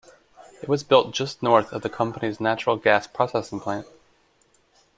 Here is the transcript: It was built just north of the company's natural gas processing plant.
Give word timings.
It 0.63 0.67
was 0.67 0.83
built 0.83 1.13
just 1.13 1.43
north 1.43 1.71
of 1.71 1.83
the 1.83 1.87
company's 1.91 2.39
natural 2.39 2.75
gas 2.75 3.05
processing 3.05 3.59
plant. 3.59 3.85